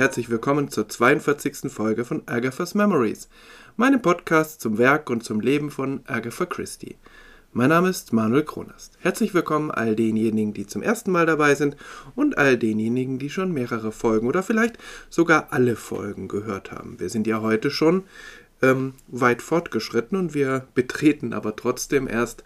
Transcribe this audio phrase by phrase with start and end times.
[0.00, 1.70] Herzlich willkommen zur 42.
[1.70, 3.28] Folge von Agatha's Memories,
[3.76, 6.96] meinem Podcast zum Werk und zum Leben von Agatha Christie.
[7.52, 8.96] Mein Name ist Manuel Kronast.
[9.00, 11.76] Herzlich willkommen all denjenigen, die zum ersten Mal dabei sind
[12.14, 14.78] und all denjenigen, die schon mehrere Folgen oder vielleicht
[15.10, 16.98] sogar alle Folgen gehört haben.
[16.98, 18.04] Wir sind ja heute schon
[18.62, 22.42] ähm, weit fortgeschritten und wir betreten aber trotzdem erst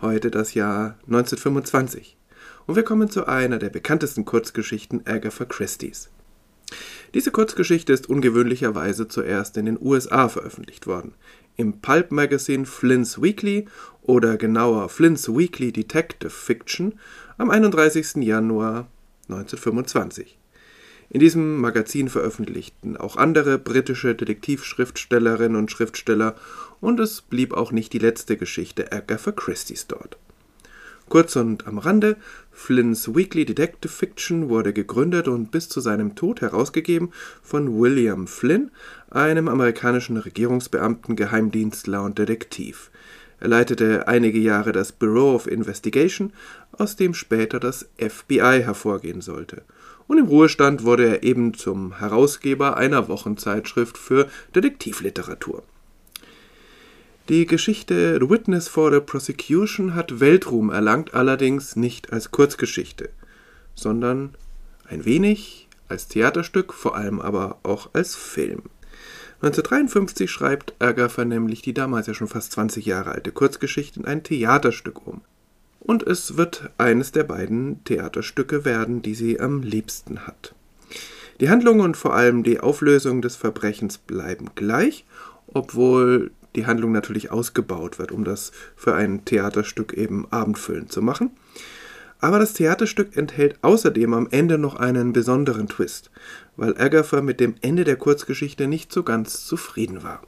[0.00, 2.16] heute das Jahr 1925.
[2.66, 6.10] Und wir kommen zu einer der bekanntesten Kurzgeschichten Agatha Christie's.
[7.14, 11.14] Diese Kurzgeschichte ist ungewöhnlicherweise zuerst in den USA veröffentlicht worden.
[11.56, 13.66] Im Pulp Magazine Flynn's Weekly
[14.02, 16.98] oder genauer Flynn's Weekly Detective Fiction
[17.38, 18.16] am 31.
[18.16, 18.88] Januar
[19.28, 20.36] 1925.
[21.08, 26.34] In diesem Magazin veröffentlichten auch andere britische Detektivschriftstellerinnen und Schriftsteller
[26.80, 30.18] und es blieb auch nicht die letzte Geschichte Agatha Christie's dort.
[31.08, 32.16] Kurz und am Rande,
[32.50, 37.12] Flynn's Weekly Detective Fiction wurde gegründet und bis zu seinem Tod herausgegeben
[37.42, 38.72] von William Flynn,
[39.08, 42.90] einem amerikanischen Regierungsbeamten, Geheimdienstler und Detektiv.
[43.38, 46.32] Er leitete einige Jahre das Bureau of Investigation,
[46.72, 49.62] aus dem später das FBI hervorgehen sollte.
[50.08, 55.62] Und im Ruhestand wurde er eben zum Herausgeber einer Wochenzeitschrift für Detektivliteratur.
[57.28, 63.08] Die Geschichte The Witness for the Prosecution hat Weltruhm erlangt, allerdings nicht als Kurzgeschichte,
[63.74, 64.36] sondern
[64.88, 68.62] ein wenig als Theaterstück, vor allem aber auch als Film.
[69.42, 74.22] 1953 schreibt Agatha nämlich die damals ja schon fast 20 Jahre alte Kurzgeschichte in ein
[74.22, 75.22] Theaterstück um.
[75.80, 80.54] Und es wird eines der beiden Theaterstücke werden, die sie am liebsten hat.
[81.40, 85.04] Die Handlung und vor allem die Auflösung des Verbrechens bleiben gleich,
[85.48, 91.30] obwohl die Handlung natürlich ausgebaut wird, um das für ein Theaterstück eben abendfüllend zu machen.
[92.18, 96.10] Aber das Theaterstück enthält außerdem am Ende noch einen besonderen Twist,
[96.56, 100.22] weil Agatha mit dem Ende der Kurzgeschichte nicht so ganz zufrieden war.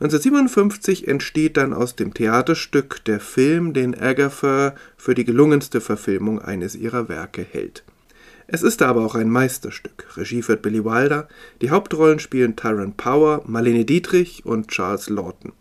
[0.00, 6.74] 1957 entsteht dann aus dem Theaterstück der Film, den Agatha für die gelungenste Verfilmung eines
[6.74, 7.84] ihrer Werke hält.
[8.52, 10.08] Es ist aber auch ein Meisterstück.
[10.16, 11.28] Regie führt Billy Wilder.
[11.62, 15.52] Die Hauptrollen spielen Tyrone Power, Marlene Dietrich und Charles Lawton.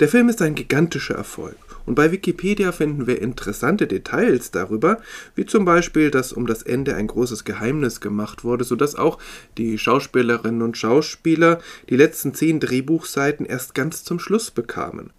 [0.00, 1.58] Der Film ist ein gigantischer Erfolg.
[1.84, 5.02] Und bei Wikipedia finden wir interessante Details darüber,
[5.34, 9.18] wie zum Beispiel, dass um das Ende ein großes Geheimnis gemacht wurde, sodass auch
[9.58, 11.60] die Schauspielerinnen und Schauspieler
[11.90, 15.10] die letzten zehn Drehbuchseiten erst ganz zum Schluss bekamen.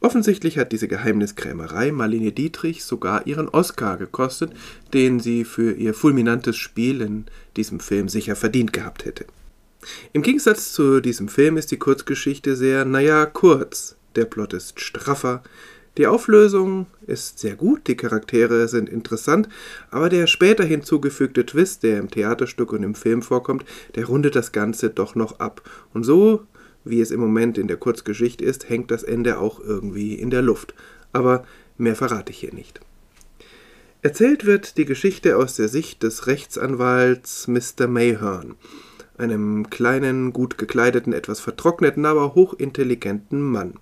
[0.00, 4.52] Offensichtlich hat diese Geheimniskrämerei Marlene Dietrich sogar ihren Oscar gekostet,
[4.92, 9.26] den sie für ihr fulminantes Spiel in diesem Film sicher verdient gehabt hätte.
[10.12, 13.96] Im Gegensatz zu diesem Film ist die Kurzgeschichte sehr, naja, kurz.
[14.14, 15.42] Der Plot ist straffer,
[15.98, 19.46] die Auflösung ist sehr gut, die Charaktere sind interessant,
[19.90, 24.52] aber der später hinzugefügte Twist, der im Theaterstück und im Film vorkommt, der rundet das
[24.52, 25.60] Ganze doch noch ab.
[25.92, 26.46] Und so
[26.84, 30.42] wie es im Moment in der Kurzgeschichte ist, hängt das Ende auch irgendwie in der
[30.42, 30.74] Luft.
[31.12, 31.44] Aber
[31.78, 32.80] mehr verrate ich hier nicht.
[34.02, 37.86] Erzählt wird die Geschichte aus der Sicht des Rechtsanwalts Mr.
[37.86, 38.56] Mayhern,
[39.16, 43.74] einem kleinen, gut gekleideten, etwas vertrockneten, aber hochintelligenten Mann.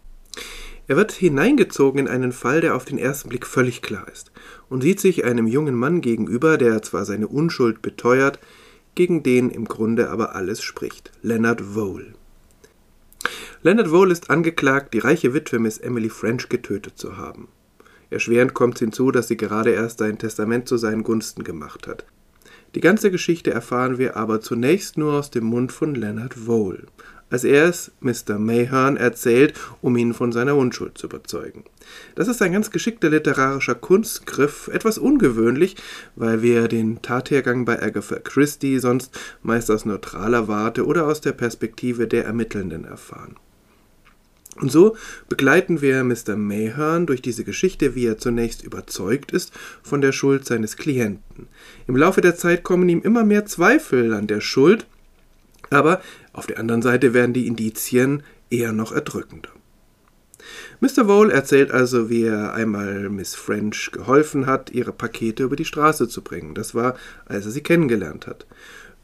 [0.89, 4.33] Er wird hineingezogen in einen Fall, der auf den ersten Blick völlig klar ist,
[4.69, 8.41] und sieht sich einem jungen Mann gegenüber, der zwar seine Unschuld beteuert,
[8.95, 12.15] gegen den im Grunde aber alles spricht, Leonard Vole.
[13.63, 17.49] Leonard Vole ist angeklagt, die reiche Witwe Miss Emily French getötet zu haben.
[18.11, 22.05] Erschwerend kommt hinzu, dass sie gerade erst sein Testament zu seinen Gunsten gemacht hat.
[22.75, 26.87] Die ganze Geschichte erfahren wir aber zunächst nur aus dem Mund von Leonard Vole,
[27.31, 28.39] als er es Mr.
[28.39, 31.65] Mayhern erzählt, um ihn von seiner Unschuld zu überzeugen.
[32.15, 35.77] Das ist ein ganz geschickter literarischer Kunstgriff, etwas ungewöhnlich,
[36.17, 41.33] weil wir den Tathergang bei Agatha Christie sonst meist aus neutraler Warte oder aus der
[41.33, 43.37] Perspektive der Ermittelnden erfahren.
[44.57, 44.97] Und so
[45.29, 46.37] begleiten wir Mr.
[46.37, 51.49] Mayhern durch diese Geschichte, wie er zunächst überzeugt ist von der Schuld seines Klienten.
[51.87, 54.87] Im Laufe der Zeit kommen ihm immer mehr Zweifel an der Schuld,
[55.71, 56.01] aber
[56.33, 59.51] auf der anderen Seite werden die Indizien eher noch erdrückender.
[60.81, 61.07] Mr.
[61.07, 66.09] Vole erzählt also, wie er einmal Miss French geholfen hat, ihre Pakete über die Straße
[66.09, 66.55] zu bringen.
[66.55, 66.97] Das war,
[67.27, 68.47] als er sie kennengelernt hat.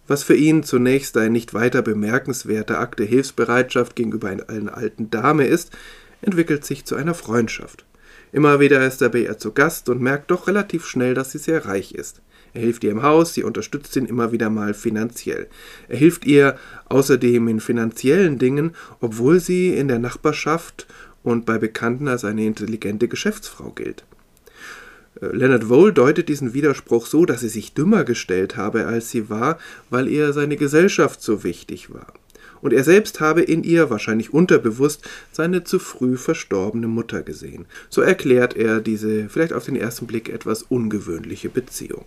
[0.09, 5.47] Was für ihn zunächst ein nicht weiter bemerkenswerter Akt der Hilfsbereitschaft gegenüber einer alten Dame
[5.47, 5.77] ist,
[6.23, 7.85] entwickelt sich zu einer Freundschaft.
[8.37, 11.39] Immer wieder ist er bei ihr zu Gast und merkt doch relativ schnell, dass sie
[11.39, 12.21] sehr reich ist.
[12.53, 15.47] Er hilft ihr im Haus, sie unterstützt ihn immer wieder mal finanziell.
[15.89, 16.59] Er hilft ihr
[16.91, 20.87] außerdem in finanziellen Dingen, obwohl sie in der Nachbarschaft
[21.23, 24.05] und bei Bekannten als eine intelligente Geschäftsfrau gilt.
[25.23, 29.31] Äh, Leonard Vole deutet diesen Widerspruch so, dass sie sich dümmer gestellt habe, als sie
[29.31, 32.13] war, weil ihr seine Gesellschaft so wichtig war.
[32.61, 37.67] Und er selbst habe in ihr, wahrscheinlich unterbewusst, seine zu früh verstorbene Mutter gesehen.
[37.89, 42.05] So erklärt er diese vielleicht auf den ersten Blick etwas ungewöhnliche Beziehung.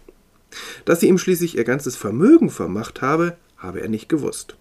[0.86, 4.56] Dass sie ihm schließlich ihr ganzes Vermögen vermacht habe, habe er nicht gewusst.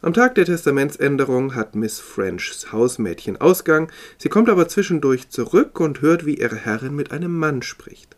[0.00, 6.02] Am Tag der Testamentsänderung hat Miss Frenchs Hausmädchen Ausgang, sie kommt aber zwischendurch zurück und
[6.02, 8.17] hört, wie ihre Herrin mit einem Mann spricht.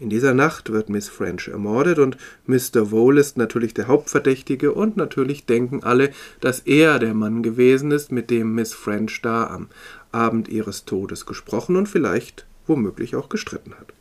[0.00, 2.90] In dieser Nacht wird Miss French ermordet und Mr.
[2.90, 6.10] Vole ist natürlich der Hauptverdächtige und natürlich denken alle,
[6.40, 9.68] dass er der Mann gewesen ist, mit dem Miss French da am
[10.10, 13.92] Abend ihres Todes gesprochen und vielleicht womöglich auch gestritten hat.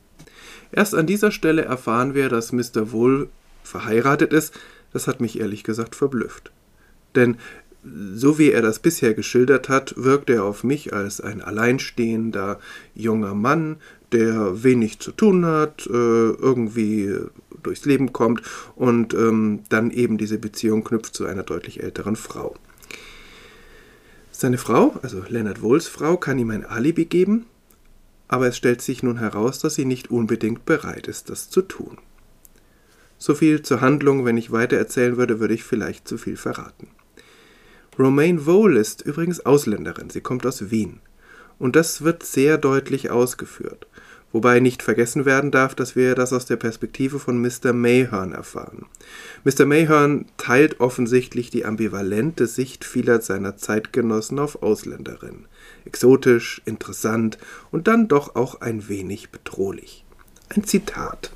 [0.71, 2.91] Erst an dieser Stelle erfahren wir, dass Mr.
[2.91, 3.29] Vole
[3.63, 4.59] verheiratet ist.
[4.91, 6.51] Das hat mich ehrlich gesagt verblüfft.
[7.15, 7.37] Denn
[8.15, 12.59] so wie er das bisher geschildert hat, wirkt er auf mich als ein alleinstehender
[12.95, 13.77] junger Mann,
[14.13, 17.13] der wenig zu tun hat, äh, irgendwie
[17.61, 18.41] durchs Leben kommt
[18.75, 22.55] und ähm, dann eben diese Beziehung knüpft zu einer deutlich älteren Frau.
[24.31, 27.45] Seine Frau, also Leonard Wohls Frau, kann ihm ein Alibi geben,
[28.27, 31.97] aber es stellt sich nun heraus, dass sie nicht unbedingt bereit ist, das zu tun.
[33.17, 36.87] So viel zur Handlung, wenn ich weiter erzählen würde, würde ich vielleicht zu viel verraten.
[37.97, 40.99] Romaine Vole ist übrigens Ausländerin, sie kommt aus Wien.
[41.59, 43.87] Und das wird sehr deutlich ausgeführt.
[44.33, 47.71] Wobei nicht vergessen werden darf, dass wir das aus der Perspektive von Mr.
[47.71, 48.87] Mayhern erfahren.
[49.43, 49.65] Mr.
[49.65, 55.45] Mayhern teilt offensichtlich die ambivalente Sicht vieler seiner Zeitgenossen auf Ausländerinnen.
[55.85, 57.37] Exotisch, interessant
[57.69, 60.03] und dann doch auch ein wenig bedrohlich.
[60.49, 61.31] Ein Zitat.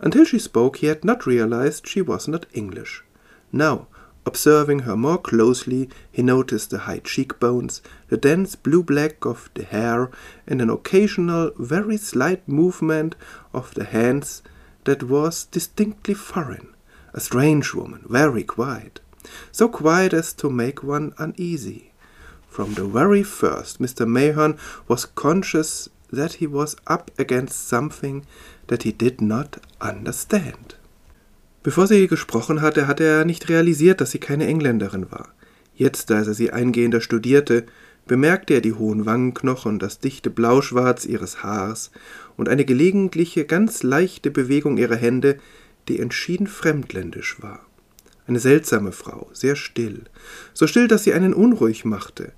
[0.00, 3.04] Until she spoke, he had not realized she was not English.
[3.52, 3.86] Now,
[4.26, 9.64] Observing her more closely, he noticed the high cheekbones, the dense blue black of the
[9.64, 10.10] hair,
[10.46, 13.14] and an occasional, very slight movement
[13.54, 14.42] of the hands
[14.84, 16.68] that was distinctly foreign.
[17.14, 19.00] A strange woman, very quiet,
[19.50, 21.92] so quiet as to make one uneasy.
[22.48, 24.06] From the very first, Mr.
[24.06, 28.26] Mahon was conscious that he was up against something
[28.68, 30.74] that he did not understand.
[31.62, 35.32] Bevor sie gesprochen hatte, hatte er nicht realisiert, dass sie keine Engländerin war.
[35.74, 37.64] Jetzt, als er sie eingehender studierte,
[38.06, 41.90] bemerkte er die hohen Wangenknochen, das dichte Blauschwarz ihres Haars
[42.36, 45.38] und eine gelegentliche, ganz leichte Bewegung ihrer Hände,
[45.88, 47.60] die entschieden fremdländisch war.
[48.26, 50.02] Eine seltsame Frau, sehr still,
[50.52, 52.32] so still, dass sie einen unruhig machte.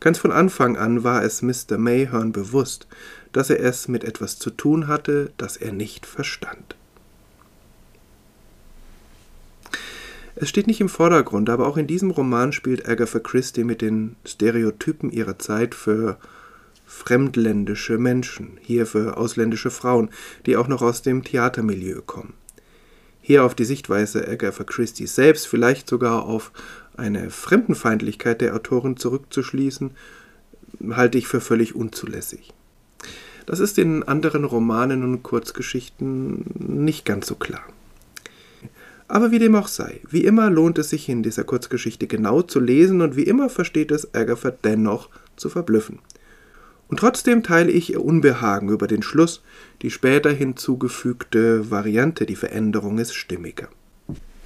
[0.00, 1.78] Ganz von Anfang an war es Mr.
[1.78, 2.86] Mayhern bewusst,
[3.32, 6.76] dass er es mit etwas zu tun hatte, das er nicht verstand.
[10.42, 14.16] Es steht nicht im Vordergrund, aber auch in diesem Roman spielt Agatha Christie mit den
[14.26, 16.18] Stereotypen ihrer Zeit für
[16.84, 20.10] fremdländische Menschen, hier für ausländische Frauen,
[20.44, 22.34] die auch noch aus dem Theatermilieu kommen.
[23.20, 26.50] Hier auf die Sichtweise Agatha Christie selbst, vielleicht sogar auf
[26.96, 29.92] eine Fremdenfeindlichkeit der Autorin zurückzuschließen,
[30.90, 32.52] halte ich für völlig unzulässig.
[33.46, 37.62] Das ist in anderen Romanen und Kurzgeschichten nicht ganz so klar.
[39.12, 42.60] Aber wie dem auch sei, wie immer lohnt es sich in dieser Kurzgeschichte genau zu
[42.60, 45.98] lesen und wie immer versteht es Agatha dennoch zu verblüffen.
[46.88, 49.42] Und trotzdem teile ich ihr Unbehagen über den Schluss,
[49.82, 53.68] die später hinzugefügte Variante, die Veränderung ist stimmiger.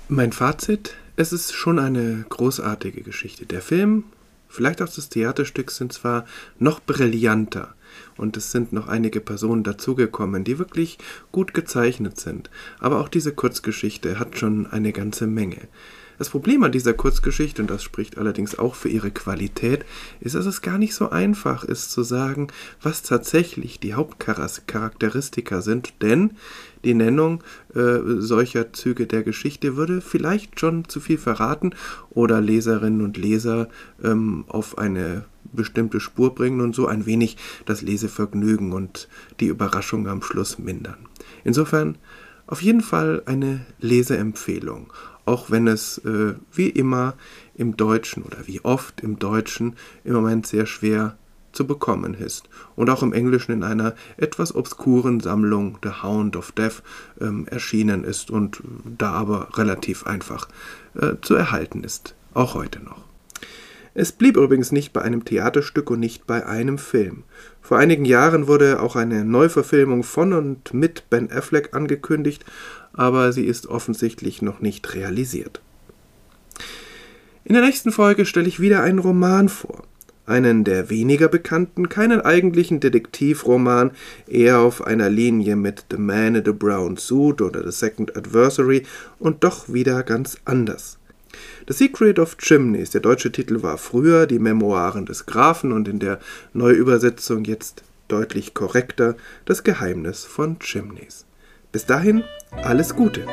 [0.09, 3.47] Mein Fazit, es ist schon eine großartige Geschichte.
[3.47, 4.03] Der Film,
[4.49, 6.27] vielleicht auch das Theaterstück sind zwar
[6.59, 7.73] noch brillanter,
[8.17, 10.99] und es sind noch einige Personen dazugekommen, die wirklich
[11.33, 12.51] gut gezeichnet sind.
[12.79, 15.69] Aber auch diese Kurzgeschichte hat schon eine ganze Menge.
[16.19, 19.85] Das Problem an dieser Kurzgeschichte, und das spricht allerdings auch für ihre Qualität,
[20.21, 22.49] ist, dass es gar nicht so einfach ist zu sagen,
[22.81, 26.33] was tatsächlich die Hauptcharakteristika sind, denn
[26.85, 27.43] die Nennung
[27.75, 31.75] äh, solcher Züge der Geschichte würde vielleicht schon zu viel verraten
[32.11, 33.69] oder Leserinnen und Leser
[34.03, 39.09] ähm, auf eine bestimmte Spur bringen und so ein wenig das Lesevergnügen und
[39.41, 40.99] die Überraschung am Schluss mindern.
[41.45, 41.99] Insofern
[42.47, 44.93] auf jeden Fall eine Leseempfehlung
[45.27, 47.15] auch wenn es äh, wie immer
[47.55, 49.75] im Deutschen oder wie oft im Deutschen
[50.05, 51.19] im Moment sehr schwer
[51.53, 56.53] zu bekommen ist und auch im Englischen in einer etwas obskuren Sammlung The Hound of
[56.53, 56.83] Death
[57.21, 60.49] ähm, erschienen ist und da aber relativ einfach
[60.95, 63.06] äh, zu erhalten ist, auch heute noch.
[63.99, 67.23] Es blieb übrigens nicht bei einem Theaterstück und nicht bei einem Film.
[67.63, 72.45] Vor einigen Jahren wurde auch eine Neuverfilmung von und mit Ben Affleck angekündigt,
[72.93, 75.63] aber sie ist offensichtlich noch nicht realisiert.
[77.45, 79.85] In der nächsten Folge stelle ich wieder einen Roman vor.
[80.27, 83.93] einen der weniger bekannten, keinen eigentlichen Detektivroman,
[84.27, 88.83] eher auf einer Linie mit The Man in the Brown Suit oder The Second Adversary
[89.19, 90.99] und doch wieder ganz anders.
[91.69, 95.99] The Secret of Chimneys, der deutsche Titel war früher Die Memoiren des Grafen und in
[95.99, 96.21] der
[96.53, 101.27] Neuübersetzung jetzt deutlich korrekter Das Geheimnis von Chimneys.
[101.73, 103.27] Bis dahin alles Gute.